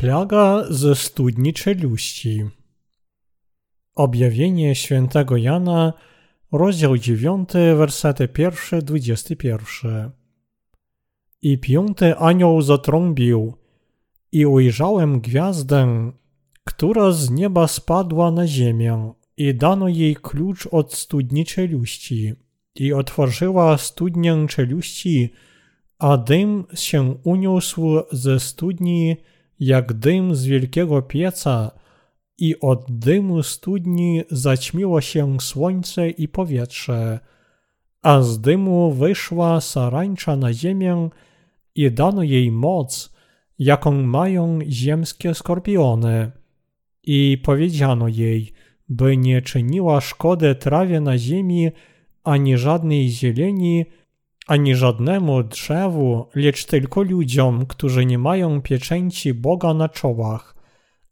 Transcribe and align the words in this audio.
Plaga 0.00 0.64
ze 0.70 0.94
studni 0.94 1.52
czeluści. 1.52 2.44
Objawienie 3.94 4.74
świętego 4.74 5.36
Jana, 5.36 5.92
rozdział 6.52 6.98
9, 6.98 7.48
wersety 7.76 8.28
1-21. 8.28 10.10
I 11.42 11.58
piąty 11.58 12.16
anioł 12.16 12.62
zatrąbił, 12.62 13.54
i 14.32 14.46
ujrzałem 14.46 15.20
gwiazdę, 15.20 16.12
która 16.64 17.10
z 17.10 17.30
nieba 17.30 17.68
spadła 17.68 18.30
na 18.30 18.46
ziemię, 18.46 19.12
i 19.36 19.54
dano 19.54 19.88
jej 19.88 20.16
klucz 20.16 20.66
od 20.66 20.94
studni 20.94 21.44
czeluści, 21.44 22.34
i 22.74 22.92
otworzyła 22.92 23.78
studnię 23.78 24.46
czeluści, 24.48 25.32
a 25.98 26.16
dym 26.16 26.64
się 26.74 27.14
uniósł 27.24 27.96
ze 28.12 28.40
studni 28.40 29.16
jak 29.60 29.92
dym 29.92 30.34
z 30.34 30.44
wielkiego 30.44 31.02
pieca 31.02 31.70
i 32.38 32.60
od 32.60 32.86
dymu 32.88 33.42
studni 33.42 34.22
zaćmiło 34.30 35.00
się 35.00 35.40
słońce 35.40 36.10
i 36.10 36.28
powietrze, 36.28 37.20
a 38.02 38.22
z 38.22 38.40
dymu 38.40 38.92
wyszła 38.92 39.60
sarańcza 39.60 40.36
na 40.36 40.52
ziemię 40.52 41.08
i 41.74 41.90
dano 41.90 42.22
jej 42.22 42.52
moc, 42.52 43.14
jaką 43.58 44.02
mają 44.02 44.58
ziemskie 44.68 45.34
skorpiony. 45.34 46.30
I 47.02 47.38
powiedziano 47.44 48.08
jej, 48.08 48.52
by 48.88 49.16
nie 49.16 49.42
czyniła 49.42 50.00
szkody 50.00 50.54
trawie 50.54 51.00
na 51.00 51.18
ziemi, 51.18 51.70
ani 52.24 52.58
żadnej 52.58 53.08
zieleni, 53.08 53.84
ani 54.46 54.74
żadnemu 54.74 55.42
drzewu, 55.42 56.26
lecz 56.34 56.64
tylko 56.64 57.02
ludziom, 57.02 57.66
którzy 57.66 58.06
nie 58.06 58.18
mają 58.18 58.62
pieczęci 58.62 59.34
Boga 59.34 59.74
na 59.74 59.88
czołach. 59.88 60.54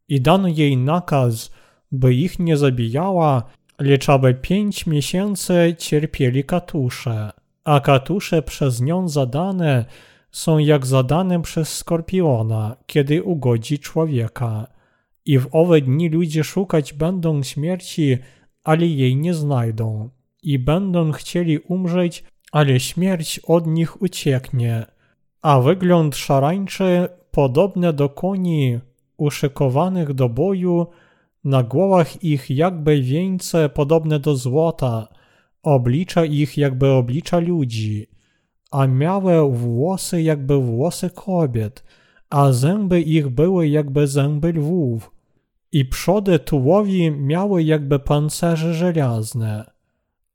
I 0.09 0.21
dano 0.21 0.49
jej 0.49 0.77
nakaz, 0.77 1.51
by 1.93 2.15
ich 2.15 2.39
nie 2.39 2.57
zabijała, 2.57 3.43
lecz 3.79 4.09
aby 4.09 4.35
pięć 4.35 4.87
miesięcy 4.87 5.75
cierpieli 5.79 6.45
katusze, 6.45 7.31
a 7.65 7.81
katusze 7.81 8.43
przez 8.43 8.81
nią 8.81 9.09
zadane 9.09 9.85
są 10.31 10.59
jak 10.59 10.87
zadane 10.87 11.43
przez 11.43 11.77
skorpiona, 11.77 12.77
kiedy 12.87 13.23
ugodzi 13.23 13.79
człowieka. 13.79 14.67
I 15.25 15.39
w 15.39 15.49
owe 15.53 15.81
dni 15.81 16.09
ludzie 16.09 16.45
szukać 16.45 16.93
będą 16.93 17.43
śmierci, 17.43 18.19
ale 18.65 18.87
jej 18.87 19.17
nie 19.17 19.35
znajdą. 19.35 20.11
I 20.43 20.59
będą 20.59 21.13
chcieli 21.13 21.59
umrzeć, 21.59 22.25
ale 22.55 22.81
śmierć 22.81 23.39
od 23.39 23.67
nich 23.67 24.03
ucieknie, 24.03 24.87
a 25.43 25.61
wygląd 25.61 26.17
szarańczy 26.17 27.09
podobny 27.31 27.93
do 27.93 28.09
koni 28.09 28.79
uszykowanych 29.17 30.13
do 30.13 30.29
boju, 30.29 30.87
na 31.45 31.63
głowach 31.63 32.25
ich 32.25 32.51
jakby 32.51 33.03
wieńce 33.03 33.69
podobne 33.69 34.19
do 34.19 34.37
złota, 34.37 35.09
oblicza 35.63 36.25
ich 36.25 36.59
jakby 36.59 36.89
oblicza 36.91 37.39
ludzi, 37.39 38.07
a 38.71 38.87
miały 38.87 39.57
włosy 39.57 40.23
jakby 40.23 40.59
włosy 40.59 41.11
kobiet, 41.11 41.85
a 42.31 42.53
zęby 42.53 43.01
ich 43.01 43.29
były 43.29 43.69
jakby 43.69 44.07
zęby 44.07 44.53
lwów, 44.53 45.11
i 45.73 45.85
przody 45.85 46.39
tułowi 46.39 47.11
miały 47.11 47.63
jakby 47.63 47.99
pancerze 47.99 48.75
żelazne 48.75 49.74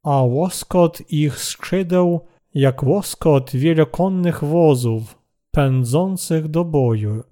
a 0.09 0.23
łoskot 0.23 1.01
ich 1.11 1.39
skrzydeł 1.39 2.19
jak 2.53 2.83
łoskot 2.83 3.51
wielokonnych 3.51 4.43
wozów 4.43 5.17
pędzących 5.51 6.47
do 6.47 6.65
boju 6.65 7.23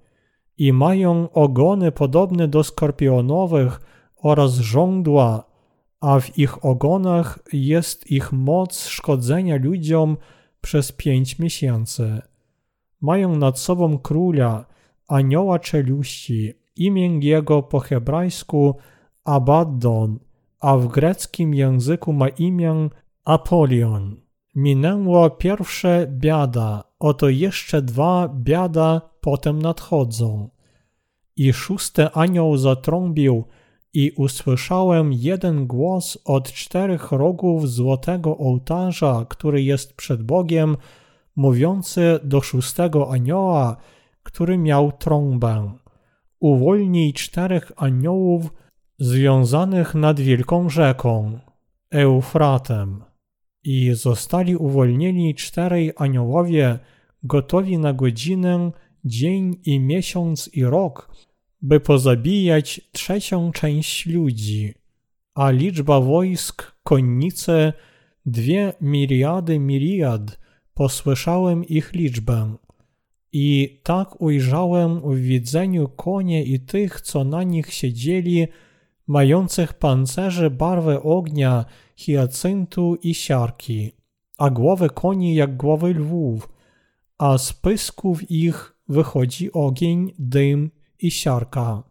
i 0.57 0.73
mają 0.73 1.29
ogony 1.31 1.91
podobne 1.91 2.47
do 2.47 2.63
skorpionowych 2.63 3.81
oraz 4.15 4.53
żądła, 4.53 5.43
a 6.01 6.19
w 6.19 6.37
ich 6.37 6.65
ogonach 6.65 7.39
jest 7.53 8.11
ich 8.11 8.31
moc 8.31 8.87
szkodzenia 8.87 9.55
ludziom 9.55 10.17
przez 10.61 10.91
pięć 10.91 11.39
miesięcy. 11.39 12.21
Mają 13.01 13.35
nad 13.35 13.59
sobą 13.59 13.97
króla, 13.97 14.65
anioła 15.07 15.59
czeluści, 15.59 16.53
imię 16.75 17.19
jego 17.21 17.63
po 17.63 17.79
hebrajsku 17.79 18.75
Abaddon, 19.23 20.19
a 20.59 20.77
w 20.77 20.87
greckim 20.87 21.53
języku 21.53 22.13
ma 22.13 22.29
imię 22.29 22.89
Apolion. 23.25 24.15
Minęło 24.55 25.29
pierwsze 25.29 26.07
biada, 26.09 26.83
oto 26.99 27.29
jeszcze 27.29 27.81
dwa 27.81 28.29
biada 28.35 29.01
potem 29.21 29.61
nadchodzą. 29.61 30.49
I 31.35 31.53
szósty 31.53 32.11
anioł 32.11 32.57
zatrąbił 32.57 33.43
i 33.93 34.11
usłyszałem 34.11 35.13
jeden 35.13 35.67
głos 35.67 36.17
od 36.25 36.51
czterech 36.51 37.11
rogów 37.11 37.69
złotego 37.69 38.37
ołtarza, 38.37 39.25
który 39.29 39.63
jest 39.63 39.93
przed 39.93 40.23
Bogiem, 40.23 40.77
mówiący 41.35 42.19
do 42.23 42.41
szóstego 42.41 43.11
anioła, 43.11 43.77
który 44.23 44.57
miał 44.57 44.91
trąbę. 44.91 45.71
Uwolnij 46.39 47.13
czterech 47.13 47.71
aniołów, 47.75 48.53
związanych 48.99 49.95
nad 49.95 50.19
wielką 50.19 50.69
rzeką, 50.69 51.39
Eufratem, 51.91 53.03
i 53.63 53.91
zostali 53.93 54.55
uwolnieni 54.55 55.35
czterej 55.35 55.93
aniołowie, 55.95 56.79
gotowi 57.23 57.77
na 57.77 57.93
godzinę, 57.93 58.71
dzień 59.05 59.55
i 59.65 59.79
miesiąc 59.79 60.49
i 60.53 60.63
rok, 60.63 61.15
by 61.61 61.79
pozabijać 61.79 62.81
trzecią 62.91 63.51
część 63.51 64.05
ludzi, 64.05 64.73
a 65.35 65.49
liczba 65.51 66.01
wojsk, 66.01 66.71
konnice, 66.83 67.73
dwie 68.25 68.73
miliady 68.81 69.59
miliard, 69.59 70.39
posłyszałem 70.73 71.65
ich 71.65 71.93
liczbę. 71.93 72.55
I 73.31 73.79
tak 73.83 74.21
ujrzałem 74.21 75.01
w 75.01 75.15
widzeniu 75.15 75.87
konie 75.87 76.43
i 76.43 76.59
tych, 76.59 77.01
co 77.01 77.23
na 77.23 77.43
nich 77.43 77.73
siedzieli, 77.73 78.47
mających 79.07 79.73
pancerze 79.73 80.49
barwę 80.49 81.03
ognia, 81.03 81.65
hiacyntu 81.95 82.95
i 82.95 83.13
siarki, 83.13 83.91
a 84.37 84.49
głowy 84.49 84.89
koni 84.89 85.35
jak 85.35 85.57
głowy 85.57 85.93
lwów, 85.93 86.49
a 87.17 87.37
z 87.37 87.53
pysków 87.53 88.31
ich 88.31 88.77
wychodzi 88.89 89.51
ogień, 89.51 90.13
dym 90.19 90.71
i 90.99 91.11
siarka. 91.11 91.83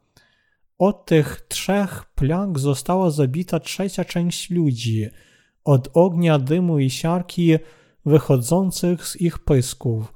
Od 0.78 1.06
tych 1.06 1.46
trzech 1.48 2.04
plag 2.14 2.58
została 2.58 3.10
zabita 3.10 3.60
trzecia 3.60 4.04
część 4.04 4.50
ludzi, 4.50 5.06
od 5.64 5.88
ognia, 5.94 6.38
dymu 6.38 6.78
i 6.78 6.90
siarki 6.90 7.56
wychodzących 8.06 9.06
z 9.06 9.20
ich 9.20 9.38
pysków. 9.38 10.12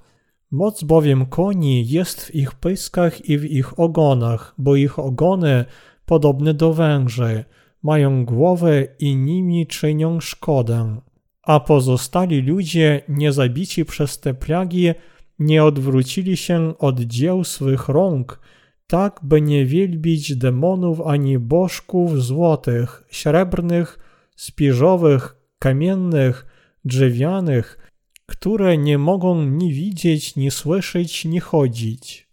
Moc 0.51 0.83
bowiem 0.83 1.27
koni 1.27 1.89
jest 1.89 2.21
w 2.21 2.35
ich 2.35 2.55
pyskach 2.55 3.25
i 3.29 3.39
w 3.39 3.45
ich 3.45 3.81
ogonach, 3.81 4.55
bo 4.59 4.77
ich 4.77 4.99
ogony 4.99 5.65
podobne 6.11 6.55
do 6.55 6.73
węży, 6.75 7.45
mają 7.83 8.25
głowę 8.25 8.87
i 8.99 9.17
nimi 9.17 9.67
czynią 9.67 10.21
szkodę. 10.21 11.01
A 11.43 11.61
pozostali 11.61 12.43
ludzie, 12.43 13.03
niezabici 13.09 13.85
przez 13.85 14.21
te 14.21 14.35
plagi, 14.35 14.93
nie 15.39 15.65
odwrócili 15.65 16.37
się 16.37 16.79
od 16.79 17.01
dzieł 17.01 17.45
swych 17.45 17.89
rąk, 17.89 18.41
tak 18.87 19.21
by 19.23 19.41
nie 19.41 19.67
wielbić 19.67 20.37
demonów 20.37 21.01
ani 21.01 21.39
bożków 21.39 22.23
złotych, 22.23 23.05
srebrnych, 23.11 23.99
spiżowych, 24.37 25.37
kamiennych, 25.59 26.47
drzewianych, 26.85 27.91
które 28.27 28.79
nie 28.79 28.99
mogą 28.99 29.45
ni 29.45 29.73
widzieć, 29.73 30.37
ni 30.37 30.51
słyszeć, 30.51 31.25
ni 31.25 31.41
chodzić 31.41 32.30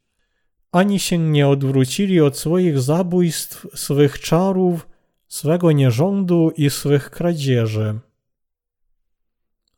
ani 0.77 0.99
się 0.99 1.17
nie 1.17 1.47
odwrócili 1.47 2.21
od 2.21 2.37
swoich 2.37 2.79
zabójstw, 2.79 3.67
swych 3.75 4.19
czarów, 4.19 4.87
swego 5.27 5.71
nierządu 5.71 6.51
i 6.57 6.69
swych 6.69 7.09
kradzieży. 7.09 7.99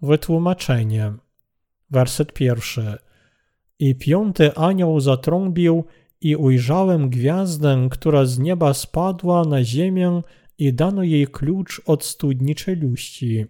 Wytłumaczenie. 0.02 1.14
Werset 1.92 2.34
pierwszy. 2.34 2.98
I 3.80 3.96
piąty 3.96 4.56
anioł 4.56 5.00
zatrąbił 5.00 5.84
i 6.22 6.36
ujrzałem 6.36 7.10
gwiazdę, 7.10 7.88
która 7.92 8.26
z 8.26 8.40
nieba 8.40 8.74
spadła 8.74 9.44
na 9.44 9.64
ziemię 9.64 10.22
i 10.58 10.74
dano 10.74 11.04
jej 11.04 11.28
klucz 11.28 11.82
od 11.86 12.04
studni 12.04 12.56
czeluści. 12.56 13.46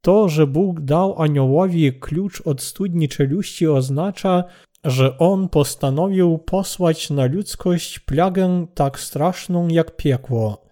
To, 0.00 0.28
że 0.28 0.46
Bóg 0.46 0.80
dał 0.80 1.22
aniołowi 1.22 1.92
klucz 1.92 2.40
od 2.40 2.62
studni 2.62 3.08
czeluści 3.08 3.66
oznacza, 3.66 4.44
że 4.84 5.18
on 5.18 5.48
postanowił 5.48 6.38
posłać 6.38 7.10
na 7.10 7.26
ludzkość 7.26 7.98
plagę 7.98 8.66
tak 8.74 9.00
straszną 9.00 9.68
jak 9.68 9.96
piekło. 9.96 10.62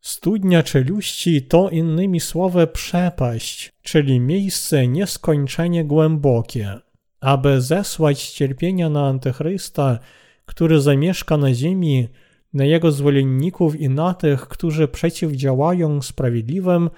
Studnia 0.00 0.62
czeluści 0.62 1.42
to 1.42 1.70
innymi 1.70 2.20
słowy 2.20 2.66
przepaść, 2.66 3.72
czyli 3.82 4.20
miejsce 4.20 4.88
nieskończenie 4.88 5.84
głębokie. 5.84 6.74
Aby 7.20 7.60
zesłać 7.60 8.30
cierpienia 8.30 8.88
na 8.88 9.06
Antychrysta, 9.06 9.98
który 10.44 10.80
zamieszka 10.80 11.36
na 11.36 11.54
ziemi, 11.54 12.08
na 12.52 12.64
jego 12.64 12.92
zwolenników 12.92 13.80
i 13.80 13.88
na 13.88 14.14
tych, 14.14 14.48
którzy 14.48 14.88
przeciwdziałają 14.88 16.02
sprawiedliwym, 16.02 16.90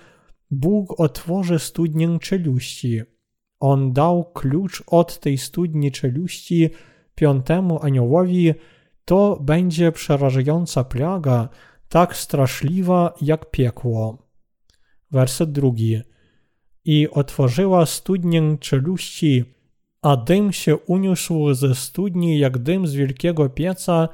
Bóg 0.50 1.00
otworzy 1.00 1.58
studnię 1.58 2.18
czeluści. 2.20 3.02
On 3.60 3.92
dał 3.92 4.24
klucz 4.24 4.82
od 4.86 5.20
tej 5.20 5.38
studni 5.38 5.92
czeluści 5.92 6.70
piątemu 7.14 7.82
aniołowi, 7.82 8.54
to 9.04 9.38
będzie 9.40 9.92
przerażająca 9.92 10.84
plaga, 10.84 11.48
tak 11.88 12.16
straszliwa 12.16 13.14
jak 13.20 13.50
piekło. 13.50 14.28
Werset 15.10 15.52
drugi. 15.52 16.00
I 16.84 17.08
otworzyła 17.10 17.86
studnię 17.86 18.56
czeluści, 18.60 19.44
a 20.02 20.16
dym 20.16 20.52
się 20.52 20.76
uniósł 20.76 21.54
ze 21.54 21.74
studni 21.74 22.38
jak 22.38 22.58
dym 22.58 22.86
z 22.86 22.94
wielkiego 22.94 23.48
pieca 23.48 24.08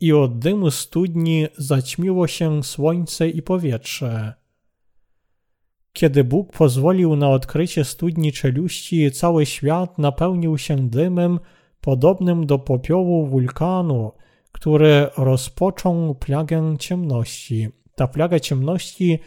i 0.00 0.12
od 0.12 0.38
dymu 0.38 0.70
studni 0.70 1.46
zaćmiło 1.56 2.26
się 2.26 2.64
słońce 2.64 3.28
i 3.28 3.42
powietrze. 3.42 4.34
Kiedy 5.92 6.24
Bóg 6.24 6.52
pozwolił 6.52 7.16
na 7.16 7.30
odkrycie 7.30 7.84
studni 7.84 8.32
czeluści, 8.32 9.10
cały 9.10 9.46
świat 9.46 9.98
napełnił 9.98 10.58
się 10.58 10.88
dymem 10.88 11.40
podobnym 11.80 12.46
do 12.46 12.58
popiołu 12.58 13.26
wulkanu, 13.26 14.12
który 14.52 15.06
rozpoczął 15.16 16.14
plagę 16.14 16.76
ciemności. 16.78 17.68
Ta 17.94 18.08
plaga 18.08 18.40
ciemności 18.40 19.18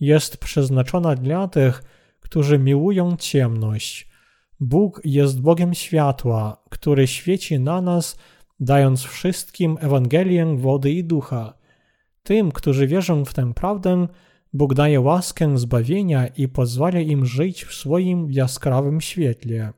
jest 0.00 0.36
przeznaczona 0.36 1.14
dla 1.14 1.48
tych, 1.48 1.82
którzy 2.20 2.58
miłują 2.58 3.16
ciemność. 3.16 4.08
Bóg 4.60 5.00
jest 5.04 5.40
Bogiem 5.40 5.74
światła, 5.74 6.62
który 6.70 7.06
świeci 7.06 7.60
na 7.60 7.80
nas, 7.80 8.16
dając 8.60 9.02
wszystkim 9.02 9.78
Ewangelię 9.80 10.56
wody 10.56 10.90
i 10.90 11.04
ducha. 11.04 11.54
Tym, 12.22 12.52
którzy 12.52 12.86
wierzą 12.86 13.24
w 13.24 13.34
tę 13.34 13.54
prawdę, 13.54 14.06
Bóg 14.56 14.74
daje 14.74 15.00
łaskę 15.00 15.58
zbawienia 15.58 16.26
i 16.26 16.48
pozwala 16.48 17.00
im 17.00 17.26
żyć 17.26 17.64
w 17.64 17.74
swoim 17.74 18.30
jaskrawym 18.30 19.00
świetle. 19.00 19.72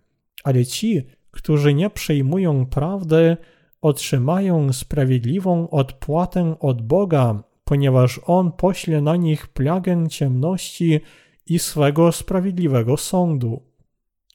Ale 0.44 0.66
ci, 0.66 1.02
którzy 1.30 1.74
nie 1.74 1.90
przyjmują 1.90 2.66
prawdy, 2.66 3.36
otrzymają 3.82 4.72
sprawiedliwą 4.72 5.70
odpłatę 5.70 6.56
od 6.60 6.82
Boga, 6.82 7.42
ponieważ 7.64 8.20
On 8.26 8.52
pośle 8.52 9.00
na 9.00 9.16
nich 9.16 9.46
plagę 9.46 10.08
ciemności 10.08 11.00
i 11.46 11.58
swego 11.58 12.12
sprawiedliwego 12.12 12.96
sądu. 12.96 13.62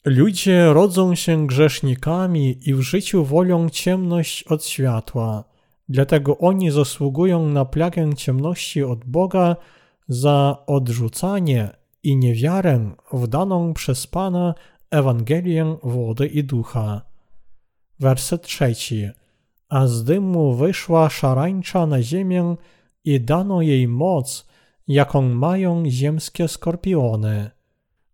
Ludzie 0.05 0.73
rodzą 0.73 1.15
się 1.15 1.47
grzesznikami 1.47 2.69
i 2.69 2.73
w 2.73 2.81
życiu 2.81 3.25
wolą 3.25 3.69
ciemność 3.69 4.43
od 4.43 4.65
światła. 4.65 5.43
Dlatego 5.89 6.37
oni 6.37 6.71
zasługują 6.71 7.49
na 7.49 7.65
plagę 7.65 8.15
ciemności 8.15 8.83
od 8.83 9.05
Boga 9.05 9.55
za 10.07 10.63
odrzucanie 10.67 11.69
i 12.03 12.17
niewiarę 12.17 12.91
w 13.13 13.27
daną 13.27 13.73
przez 13.73 14.07
Pana 14.07 14.55
Ewangelię 14.91 15.77
wody 15.83 16.27
i 16.27 16.43
ducha. 16.43 17.01
Werset 17.99 18.41
trzeci. 18.41 19.09
A 19.69 19.87
z 19.87 20.03
dymu 20.03 20.53
wyszła 20.53 21.09
szarańcza 21.09 21.85
na 21.85 22.01
ziemię 22.01 22.55
i 23.03 23.21
dano 23.21 23.61
jej 23.61 23.87
moc, 23.87 24.47
jaką 24.87 25.21
mają 25.21 25.83
ziemskie 25.89 26.47
skorpiony. 26.47 27.51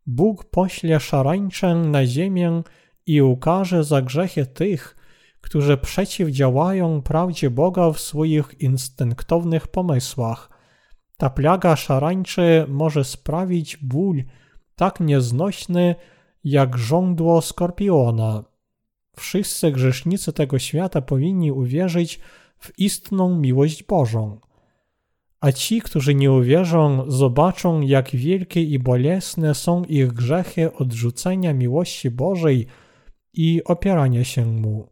Bóg 0.06 0.45
pośle 0.45 1.00
szarańczę 1.00 1.75
na 1.75 2.06
ziemię 2.06 2.63
i 3.06 3.21
ukaże 3.21 3.83
za 3.83 4.01
grzechy 4.01 4.45
tych, 4.45 4.95
którzy 5.42 5.77
przeciwdziałają 5.77 7.01
prawdzie 7.01 7.50
Boga 7.50 7.92
w 7.92 8.00
swoich 8.00 8.62
instynktownych 8.62 9.68
pomysłach. 9.68 10.58
Ta 11.19 11.30
plaga 11.30 11.75
szarańczy 11.75 12.66
może 12.68 13.04
sprawić 13.04 13.77
ból 13.77 14.24
tak 14.75 15.00
nieznośny, 15.00 15.95
jak 16.44 16.77
żądło 16.77 17.42
skorpiona. 17.42 18.44
Wszyscy 19.16 19.71
grzesznicy 19.71 20.33
tego 20.33 20.60
świata 20.60 21.01
powinni 21.01 21.51
uwierzyć 21.51 22.19
w 22.60 22.80
istną 22.80 23.36
miłość 23.39 23.83
Bożą. 23.83 24.39
A 25.39 25.51
ci, 25.51 25.81
którzy 25.81 26.16
nie 26.16 26.31
uwierzą, 26.31 27.12
zobaczą, 27.12 27.81
jak 27.81 28.10
wielkie 28.10 28.63
i 28.63 28.80
bolesne 28.80 29.56
są 29.56 29.83
ich 29.83 30.13
grzechy 30.13 30.74
odrzucenia 30.74 31.54
miłości 31.54 32.12
Bożej 32.12 32.68
i 33.33 33.63
opierania 33.63 34.24
się 34.24 34.45
Mu. 34.45 34.88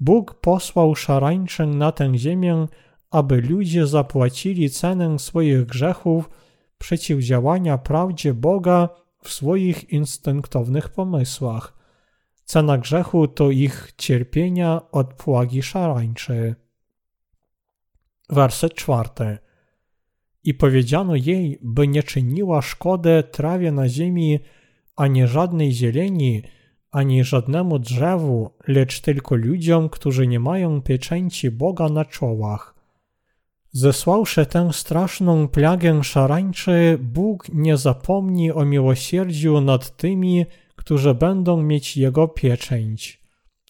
Bóg 0.00 0.34
posłał 0.40 0.94
szarańczę 0.94 1.66
na 1.66 1.92
tę 1.92 2.18
ziemię, 2.18 2.66
aby 3.10 3.40
ludzie 3.40 3.86
zapłacili 3.86 4.70
cenę 4.70 5.18
swoich 5.18 5.66
grzechów 5.66 6.30
przeciwdziałania 6.78 7.78
prawdzie 7.78 8.34
Boga 8.34 8.88
w 9.22 9.32
swoich 9.32 9.90
instynktownych 9.90 10.88
pomysłach. 10.88 11.76
Cena 12.44 12.78
grzechu 12.78 13.28
to 13.28 13.50
ich 13.50 13.92
cierpienia 13.98 14.80
od 14.92 15.14
płagi 15.14 15.62
szarańczy. 15.62 16.54
Werset 18.30 18.74
czwarty. 18.74 19.38
I 20.44 20.54
powiedziano 20.54 21.16
jej, 21.16 21.58
by 21.62 21.88
nie 21.88 22.02
czyniła 22.02 22.62
szkody 22.62 23.22
trawie 23.32 23.72
na 23.72 23.88
ziemi, 23.88 24.38
ani 24.96 25.26
żadnej 25.26 25.72
zieleni, 25.72 26.42
ani 26.90 27.24
żadnemu 27.24 27.78
drzewu, 27.78 28.50
lecz 28.68 29.00
tylko 29.00 29.34
ludziom, 29.34 29.88
którzy 29.88 30.26
nie 30.26 30.40
mają 30.40 30.82
pieczęci 30.82 31.50
Boga 31.50 31.88
na 31.88 32.04
czołach. 32.04 32.75
Zesłałszy 33.76 34.46
tę 34.46 34.72
straszną 34.72 35.48
plagę 35.48 36.04
szarańczy, 36.04 36.98
Bóg 37.00 37.48
nie 37.48 37.76
zapomni 37.76 38.52
o 38.52 38.64
miłosierdziu 38.64 39.60
nad 39.60 39.96
tymi, 39.96 40.46
którzy 40.76 41.14
będą 41.14 41.62
mieć 41.62 41.96
Jego 41.96 42.28
pieczęć. 42.28 43.22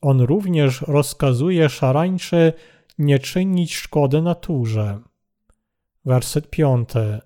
On 0.03 0.21
również 0.21 0.83
rozkazuje 0.83 1.69
szarańczy 1.69 2.53
nie 2.99 3.19
czynić 3.19 3.77
szkody 3.77 4.23
naturze. 4.23 5.01
Werset 6.05 6.51
piąty. 6.51 7.19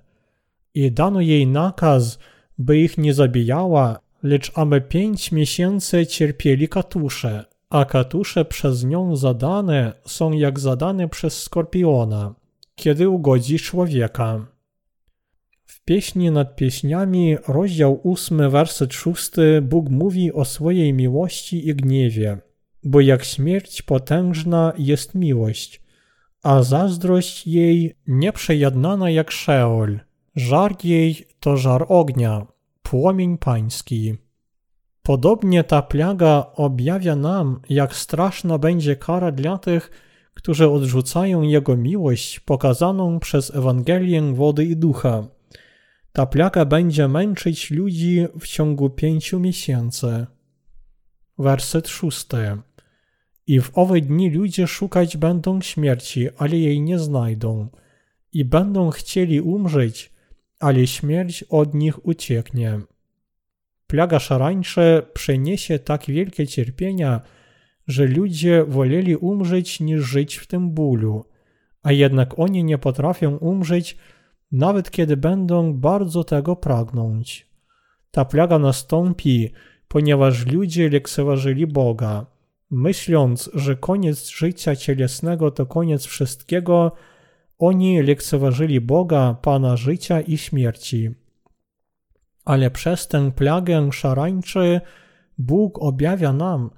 I 0.75 0.92
dano 0.92 1.20
jej 1.20 1.46
nakaz, 1.46 2.18
by 2.58 2.78
ich 2.78 2.99
nie 2.99 3.14
zabijała, 3.14 3.99
lecz 4.22 4.52
aby 4.54 4.80
pięć 4.80 5.32
miesięcy 5.32 6.06
cierpieli 6.06 6.68
katusze, 6.68 7.44
a 7.70 7.84
katusze 7.84 8.44
przez 8.44 8.84
nią 8.84 9.16
zadane 9.16 9.92
są 10.06 10.32
jak 10.32 10.60
zadane 10.60 11.08
przez 11.08 11.42
skorpiona 11.42 12.39
kiedy 12.80 13.08
ugodzi 13.08 13.58
człowieka. 13.58 14.46
W 15.64 15.84
pieśni 15.84 16.30
nad 16.30 16.56
pieśniami, 16.56 17.37
rozdział 17.49 18.00
8, 18.04 18.50
werset 18.50 18.92
6, 18.94 19.30
Bóg 19.62 19.90
mówi 19.90 20.32
o 20.32 20.44
swojej 20.44 20.92
miłości 20.92 21.68
i 21.68 21.75
gniewie, 21.75 22.38
bo 22.84 23.00
jak 23.00 23.25
śmierć 23.25 23.82
potężna 23.82 24.72
jest 24.78 25.14
miłość, 25.14 25.82
a 26.42 26.62
zazdrość 26.62 27.46
jej 27.46 27.96
nieprzejednana 28.06 29.10
jak 29.10 29.30
szeol, 29.30 30.00
żar 30.37 30.84
jej 30.84 31.26
to 31.40 31.56
żar 31.56 31.87
ognia, 31.88 32.46
płomień 32.82 33.38
pański. 33.38 34.14
Podobnie 35.02 35.64
ta 35.64 35.82
plaga 35.82 36.46
objawia 36.54 37.16
nam, 37.16 37.60
jak 37.68 37.94
straszna 37.94 38.58
będzie 38.58 38.96
kara 38.96 39.32
dla 39.32 39.58
tych, 39.58 39.90
którzy 40.34 40.70
odrzucają 40.70 41.42
Jego 41.42 41.76
miłość 41.76 42.40
pokazaną 42.40 43.20
przez 43.20 43.54
Ewangelię 43.54 44.34
wody 44.34 44.64
i 44.64 44.76
ducha. 44.76 45.28
Ta 46.12 46.26
plaga 46.26 46.64
będzie 46.64 47.08
męczyć 47.08 47.70
ludzi 47.70 48.26
w 48.40 48.46
ciągu 48.46 48.90
pięciu 48.90 49.40
miesięcy. 49.40 50.26
Werset 51.38 51.88
szósty. 51.88 52.56
I 53.46 53.60
w 53.60 53.70
owe 53.78 54.00
dni 54.00 54.30
ludzie 54.30 54.66
szukać 54.66 55.16
będą 55.16 55.60
śmierci, 55.60 56.28
ale 56.38 56.56
jej 56.56 56.80
nie 56.80 56.99
znajdą. 56.99 57.68
I 58.32 58.44
będą 58.44 58.90
chcieli 58.90 59.40
umrzeć, 59.40 60.12
ale 60.60 60.87
śmierć 60.87 61.42
od 61.49 61.75
nich 61.75 62.06
ucieknie. 62.06 62.80
Plaga 63.87 64.18
szarańcze 64.18 65.02
przyniesie 65.14 65.78
tak 65.78 66.06
wielkie 66.06 66.46
cierpienia, 66.46 67.20
że 67.90 68.06
ludzie 68.06 68.64
woleli 68.64 69.16
umrzeć 69.16 69.80
niż 69.80 70.02
żyć 70.02 70.37
w 70.37 70.47
tym 70.47 70.70
bólu, 70.70 71.25
a 71.82 71.92
jednak 71.92 72.38
oni 72.38 72.64
nie 72.64 72.78
potrafią 72.78 73.37
umrzeć, 73.37 73.97
nawet 74.52 74.90
kiedy 74.90 75.16
będą 75.16 75.75
bardzo 75.75 76.25
tego 76.25 76.56
pragnąć. 76.56 77.47
Ta 78.11 78.25
plaga 78.25 78.59
nastąpi, 78.59 79.50
ponieważ 79.88 80.47
ludzie 80.47 80.90
lekceważyli 80.90 81.66
Boga. 81.66 82.26
Myśląc, 82.70 83.50
że 83.54 83.76
koniec 83.76 84.28
życia 84.28 84.76
cielesnego 84.76 85.50
to 85.50 85.66
koniec 85.66 86.04
wszystkiego, 86.06 86.92
oni 87.59 88.02
lekceważyli 88.02 88.80
Boga, 88.80 89.37
Pana 89.42 89.76
życia 89.76 90.20
i 90.20 90.38
śmierci. 90.38 91.11
Ale 92.44 92.70
przez 92.70 93.09
tę 93.09 93.32
plagę 93.32 93.92
szarańczy 93.92 94.80
Bóg 95.38 95.82
objawia 95.82 96.32
nam, 96.32 96.70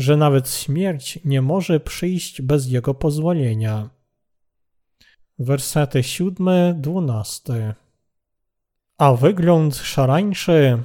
że 0.00 0.16
nawet 0.16 0.50
śmierć 0.50 1.18
nie 1.24 1.42
może 1.42 1.80
przyjść 1.80 2.42
bez 2.42 2.70
jego 2.70 2.94
pozwolenia. 2.94 3.90
Wersety 5.38 6.00
7-12 6.00 7.72
A 8.98 9.14
wygląd 9.14 9.76
szarańczy, 9.76 10.78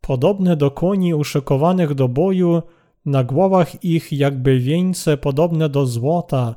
podobny 0.00 0.56
do 0.56 0.70
koni 0.70 1.14
uszykowanych 1.14 1.94
do 1.94 2.08
boju, 2.08 2.62
na 3.06 3.24
głowach 3.24 3.84
ich 3.84 4.12
jakby 4.12 4.58
wieńce 4.58 5.16
podobne 5.16 5.68
do 5.68 5.86
złota, 5.86 6.54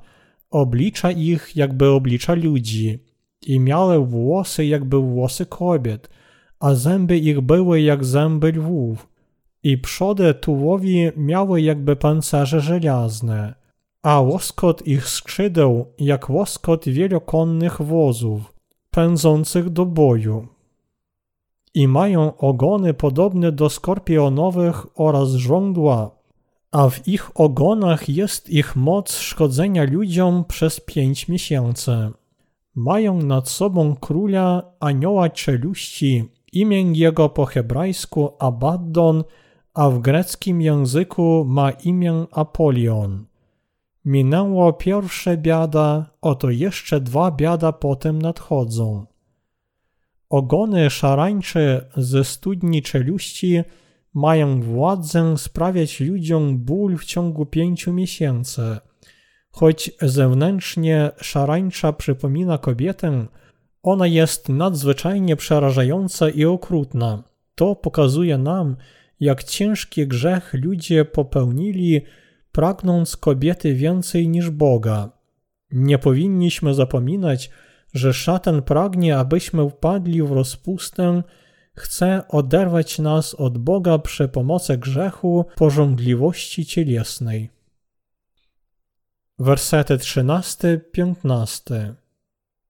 oblicza 0.50 1.12
ich 1.12 1.56
jakby 1.56 1.90
oblicza 1.90 2.34
ludzi 2.34 3.00
i 3.48 3.60
miały 3.60 4.06
włosy 4.06 4.66
jakby 4.66 5.00
włosy 5.00 5.46
kobiet, 5.46 6.10
a 6.60 6.74
zęby 6.74 7.18
ich 7.18 7.42
były 7.42 7.82
jak 7.82 8.06
zęby 8.06 8.52
lwów 8.52 9.17
i 9.68 9.78
przody 9.78 10.34
tułowi 10.34 11.12
miały 11.18 11.62
jakby 11.62 11.96
pancerze 11.96 12.62
żelazne, 12.62 13.56
a 14.04 14.22
łoskot 14.22 14.88
ich 14.88 15.10
skrzydeł 15.10 15.86
jak 16.00 16.30
łoskot 16.30 16.86
wielokonnych 16.86 17.82
wozów, 17.82 18.54
pędzących 18.92 19.70
do 19.70 19.86
boju. 19.86 20.48
I 21.74 21.88
mają 21.88 22.38
ogony 22.38 22.94
podobne 22.94 23.52
do 23.52 23.70
skorpionowych 23.70 25.00
oraz 25.00 25.30
żądła, 25.30 26.12
a 26.72 26.90
w 26.90 27.08
ich 27.08 27.40
ogonach 27.40 28.10
jest 28.10 28.50
ich 28.50 28.76
moc 28.76 29.16
szkodzenia 29.18 29.84
ludziom 29.84 30.46
przez 30.46 30.80
pięć 30.80 31.28
miesięcy. 31.28 32.12
Mają 32.76 33.22
nad 33.22 33.50
sobą 33.50 33.96
króla 33.96 34.64
anioła 34.80 35.30
czeluści, 35.30 36.24
imię 36.54 36.82
jego 36.82 37.30
po 37.30 37.46
hebrajsku 37.46 38.34
Abaddon, 38.40 39.24
a 39.78 39.90
w 39.90 40.00
greckim 40.00 40.62
języku 40.62 41.46
ma 41.48 41.72
imię 41.72 42.26
Apolion. 42.32 43.26
Minęło 44.06 44.74
pierwsze 44.74 45.38
biada, 45.38 46.10
oto 46.22 46.50
jeszcze 46.50 47.02
dwa 47.02 47.32
biada 47.32 47.72
potem 47.72 48.22
nadchodzą. 48.22 49.06
Ogony 50.30 50.90
szarańcze 50.90 51.90
ze 51.98 52.24
studni 52.24 52.82
czeluści 52.82 53.62
mają 54.14 54.62
władzę 54.62 55.38
sprawiać 55.38 56.00
ludziom 56.00 56.58
ból 56.58 56.98
w 56.98 57.06
ciągu 57.06 57.46
pięciu 57.46 57.94
miesięcy. 57.94 58.78
Choć 59.52 59.92
zewnętrznie 60.02 61.12
szarańcza 61.22 61.94
przypomina 61.94 62.58
kobietę, 62.58 63.26
ona 63.84 64.08
jest 64.08 64.50
nadzwyczajnie 64.50 65.36
przerażająca 65.36 66.30
i 66.30 66.46
okrutna. 66.46 67.24
To 67.56 67.76
pokazuje 67.76 68.38
nam, 68.38 68.76
jak 69.20 69.44
ciężki 69.44 70.08
grzech 70.08 70.54
ludzie 70.54 71.06
popełnili, 71.06 72.02
pragnąc 72.52 73.18
kobiety 73.18 73.74
więcej 73.74 74.28
niż 74.28 74.50
Boga. 74.50 75.10
Nie 75.72 75.98
powinniśmy 76.00 76.74
zapominać, 76.74 77.50
że 77.94 78.14
szatan 78.14 78.62
pragnie, 78.62 79.18
abyśmy 79.18 79.70
wpadli 79.70 80.24
w 80.24 80.32
rozpustę, 80.32 81.24
chce 81.76 82.24
oderwać 82.28 83.00
nas 83.00 83.34
od 83.34 83.58
Boga 83.58 84.00
przy 84.00 84.28
pomocy 84.28 84.78
grzechu, 84.78 85.46
porządliwości 85.56 86.66
cielesnej. 86.66 87.50
Wersety 89.40 89.98
13-15 89.98 91.94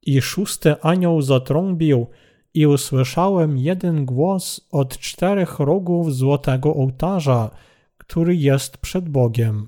I 0.02 0.22
szósty 0.22 0.82
anioł 0.82 1.22
zatrąbił, 1.22 2.08
i 2.54 2.68
usłyszałem 2.68 3.58
jeden 3.58 4.06
głos 4.06 4.68
od 4.72 4.98
czterech 4.98 5.60
rogów 5.60 6.16
złotego 6.16 6.76
ołtarza, 6.76 7.50
który 7.98 8.36
jest 8.36 8.78
przed 8.78 9.10
Bogiem, 9.10 9.68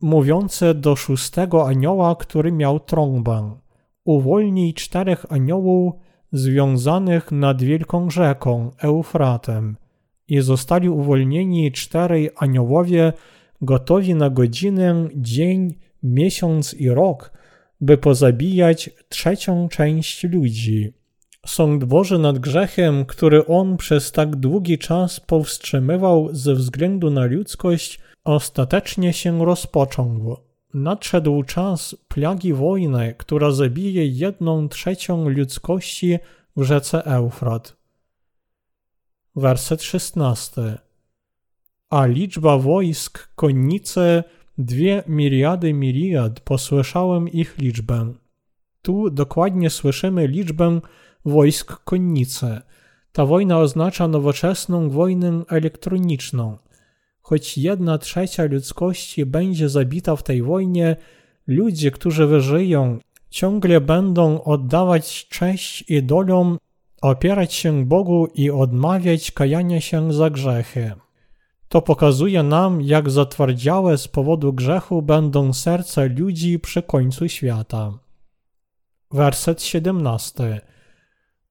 mówiący 0.00 0.74
do 0.74 0.96
szóstego 0.96 1.68
anioła, 1.68 2.16
który 2.16 2.52
miał 2.52 2.80
trąbę. 2.80 3.56
Uwolnij 4.04 4.74
czterech 4.74 5.32
aniołów 5.32 5.94
związanych 6.32 7.32
nad 7.32 7.62
wielką 7.62 8.10
rzeką 8.10 8.70
Eufratem. 8.78 9.76
I 10.28 10.40
zostali 10.40 10.88
uwolnieni 10.88 11.72
czterej 11.72 12.30
aniołowie, 12.36 13.12
gotowi 13.60 14.14
na 14.14 14.30
godzinę, 14.30 15.08
dzień, 15.16 15.74
miesiąc 16.02 16.74
i 16.74 16.88
rok, 16.88 17.32
by 17.80 17.98
pozabijać 17.98 18.90
trzecią 19.08 19.68
część 19.68 20.24
ludzi 20.24 20.99
Sąd 21.46 21.84
Boży 21.84 22.18
nad 22.18 22.38
grzechem, 22.38 23.04
który 23.04 23.46
on 23.46 23.76
przez 23.76 24.12
tak 24.12 24.36
długi 24.36 24.78
czas 24.78 25.20
powstrzymywał 25.20 26.28
ze 26.32 26.54
względu 26.54 27.10
na 27.10 27.24
ludzkość, 27.24 28.00
ostatecznie 28.24 29.12
się 29.12 29.44
rozpoczął. 29.44 30.36
Nadszedł 30.74 31.42
czas 31.42 31.96
plagi 32.08 32.52
wojny, 32.52 33.14
która 33.18 33.50
zabije 33.50 34.06
jedną 34.06 34.68
trzecią 34.68 35.28
ludzkości 35.28 36.18
w 36.56 36.62
rzece 36.62 37.04
Eufrat. 37.04 37.76
Werset 39.36 39.82
16. 39.82 40.78
A 41.90 42.06
liczba 42.06 42.58
wojsk, 42.58 43.28
konnice, 43.34 44.24
dwie 44.58 45.02
miliady 45.06 45.74
miliard, 45.74 46.40
posłyszałem 46.40 47.28
ich 47.28 47.58
liczbę. 47.58 48.14
Tu 48.82 49.10
dokładnie 49.10 49.70
słyszymy 49.70 50.26
liczbę 50.26 50.80
wojsk 51.24 51.84
konnicy. 51.84 52.60
Ta 53.12 53.26
wojna 53.26 53.58
oznacza 53.58 54.08
nowoczesną 54.08 54.90
wojnę 54.90 55.42
elektroniczną. 55.48 56.58
Choć 57.20 57.58
jedna 57.58 57.98
trzecia 57.98 58.44
ludzkości 58.44 59.26
będzie 59.26 59.68
zabita 59.68 60.16
w 60.16 60.22
tej 60.22 60.42
wojnie, 60.42 60.96
ludzie, 61.46 61.90
którzy 61.90 62.26
wyżyją, 62.26 62.98
ciągle 63.30 63.80
będą 63.80 64.44
oddawać 64.44 65.28
cześć 65.28 65.84
idolom, 65.90 66.58
opierać 67.02 67.54
się 67.54 67.84
Bogu 67.84 68.28
i 68.34 68.50
odmawiać 68.50 69.30
kajania 69.30 69.80
się 69.80 70.12
za 70.12 70.30
grzechy. 70.30 70.92
To 71.68 71.82
pokazuje 71.82 72.42
nam, 72.42 72.82
jak 72.82 73.10
zatwardziałe 73.10 73.98
z 73.98 74.08
powodu 74.08 74.52
grzechu 74.52 75.02
będą 75.02 75.52
serca 75.52 76.02
ludzi 76.18 76.58
przy 76.58 76.82
końcu 76.82 77.28
świata. 77.28 77.98
Werset 79.10 79.62
17. 79.62 80.60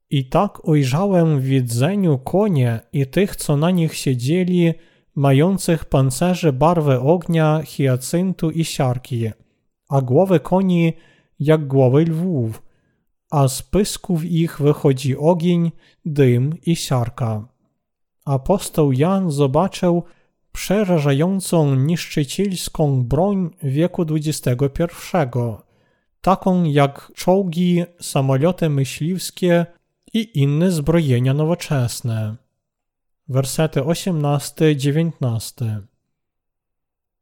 I 0.09 0.25
tak 0.25 0.67
ujrzałem 0.67 1.39
w 1.39 1.43
widzeniu 1.43 2.17
konie 2.17 2.79
i 2.93 3.07
tych, 3.07 3.35
co 3.35 3.57
na 3.57 3.71
nich 3.71 3.95
siedzieli, 3.95 4.73
mających 5.15 5.85
pancerze 5.85 6.53
barwy 6.53 6.99
ognia, 6.99 7.61
hiacyntu 7.65 8.51
i 8.51 8.65
siarki, 8.65 9.29
a 9.89 10.01
głowy 10.01 10.39
koni 10.39 10.93
jak 11.39 11.67
głowy 11.67 12.05
lwów, 12.05 12.61
a 13.31 13.47
z 13.47 13.61
pysków 13.61 14.25
ich 14.25 14.61
wychodzi 14.61 15.17
ogień, 15.17 15.71
dym 16.05 16.53
i 16.65 16.75
siarka. 16.75 17.47
Apostoł 18.25 18.91
Jan 18.91 19.31
zobaczył 19.31 20.03
przerażającą 20.51 21.75
niszczycielską 21.75 23.03
broń 23.03 23.49
wieku 23.63 24.05
XXI, 24.09 25.23
taką 26.21 26.63
jak 26.63 27.11
czołgi, 27.15 27.83
samoloty 28.01 28.69
myśliwskie 28.69 29.65
i 30.13 30.39
inne 30.39 30.71
zbrojenia 30.71 31.33
nowoczesne. 31.33 32.35
Wersety 33.27 33.81
18-19 33.81 35.75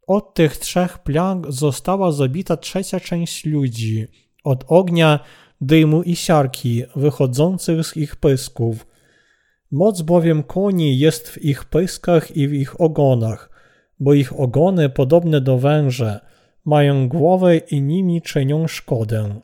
Od 0.08 0.34
tych 0.34 0.58
trzech 0.58 0.98
plag 0.98 1.51
została 1.51 2.12
zabita 2.12 2.58
trzecia 2.58 3.00
część 3.00 3.46
ludzi, 3.46 4.08
od 4.44 4.65
ognia, 4.67 5.20
dymu 5.62 6.03
i 6.03 6.15
siarki 6.15 6.84
wychodzących 6.96 7.86
z 7.86 7.98
ich 7.98 8.15
pysków. 8.15 8.88
Moc 9.72 10.01
bowiem 10.01 10.44
koni 10.44 11.00
jest 11.00 11.29
w 11.29 11.46
ich 11.46 11.65
pyskach 11.65 12.38
i 12.38 12.48
w 12.48 12.53
ich 12.53 12.82
ogonach, 12.82 13.50
bo 14.00 14.13
ich 14.13 14.39
ogony 14.39 14.89
podobne 14.89 15.41
do 15.41 15.58
węże, 15.58 16.20
mają 16.65 17.08
głowę 17.08 17.58
i 17.58 17.82
nimi 17.82 18.22
czynią 18.22 18.67
szkodę. 18.67 19.41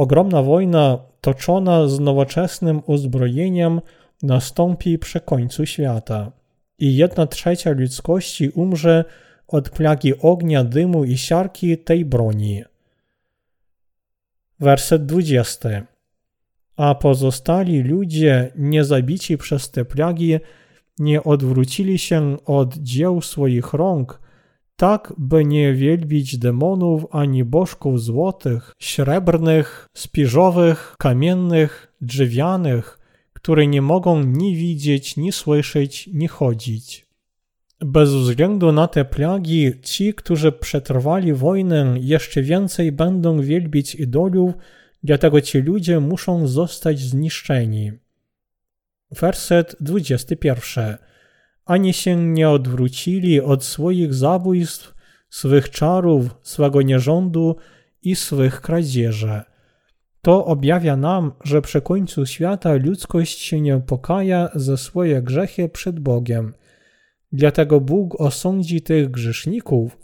Ogromna 0.00 0.42
wojna 0.42 0.98
toczona 1.20 1.88
z 1.88 2.00
nowoczesnym 2.00 2.82
uzbrojeniem 2.86 3.80
nastąpi 4.22 4.98
przy 4.98 5.20
końcu 5.20 5.66
świata 5.66 6.32
i 6.78 6.96
jedna 6.96 7.26
trzecia 7.26 7.70
ludzkości 7.70 8.48
umrze 8.48 9.04
od 9.48 9.70
plagi 9.70 10.18
ognia, 10.18 10.64
dymu 10.64 11.04
i 11.04 11.18
siarki 11.18 11.78
tej 11.78 12.04
broni. 12.04 12.62
Werset 14.60 15.06
20. 15.06 15.86
A 16.76 16.94
pozostali 16.94 17.82
ludzie, 17.82 18.52
niezabici 18.56 19.38
przez 19.38 19.70
te 19.70 19.84
plagi, 19.84 20.38
nie 20.98 21.22
odwrócili 21.24 21.98
się 21.98 22.36
od 22.44 22.76
dzieł 22.76 23.20
swoich 23.20 23.72
rąk, 23.72 24.20
tak 24.80 25.12
by 25.18 25.44
nie 25.44 25.74
wielbić 25.74 26.38
demonów 26.38 27.06
ani 27.10 27.44
bożków 27.44 28.02
złotych, 28.02 28.72
srebrnych, 28.82 29.88
spiżowych, 29.94 30.94
kamiennych, 30.98 31.92
drzewianych, 32.00 32.98
które 33.32 33.66
nie 33.66 33.82
mogą 33.82 34.24
ni 34.24 34.56
widzieć, 34.56 35.16
ni 35.16 35.32
słyszeć, 35.32 36.06
ni 36.06 36.28
chodzić. 36.28 37.06
Bez 37.80 38.14
względu 38.14 38.72
na 38.72 38.88
te 38.88 39.04
plagi, 39.04 39.72
ci, 39.82 40.14
którzy 40.14 40.52
przetrwali 40.52 41.32
wojnę, 41.32 41.94
jeszcze 41.98 42.42
więcej 42.42 42.92
będą 42.92 43.40
wielbić 43.40 43.94
idolów, 43.94 44.54
dlatego 45.02 45.40
ci 45.40 45.58
ludzie 45.58 46.00
muszą 46.00 46.46
zostać 46.46 47.00
zniszczeni. 47.00 47.92
Werset 49.10 49.76
21. 49.80 51.09
Ani 51.70 51.92
się 51.92 52.16
nie 52.16 52.50
odwrócili 52.50 53.40
od 53.40 53.64
swoich 53.64 54.14
zabójstw, 54.14 54.94
swych 55.28 55.70
czarów, 55.70 56.36
swego 56.42 56.82
nierządu 56.82 57.56
i 58.02 58.16
swych 58.16 58.60
kradzieży. 58.60 59.40
To 60.22 60.44
objawia 60.44 60.96
nam, 60.96 61.32
że 61.44 61.62
przy 61.62 61.80
końcu 61.80 62.26
świata 62.26 62.74
ludzkość 62.74 63.38
się 63.38 63.60
nie 63.60 63.78
pokaja 63.78 64.48
za 64.54 64.76
swoje 64.76 65.22
grzechy 65.22 65.68
przed 65.68 66.00
Bogiem. 66.00 66.54
Dlatego 67.32 67.80
Bóg 67.80 68.20
osądzi 68.20 68.82
tych 68.82 69.10
grzeszników, 69.10 69.98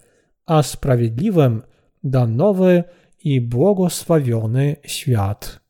a 0.46 0.62
sprawiedliwym 0.62 1.62
da 2.04 2.26
nowy 2.26 2.84
i 3.24 3.40
błogosławiony 3.40 4.76
świat. 4.84 5.65